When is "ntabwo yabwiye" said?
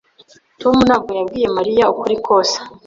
0.87-1.47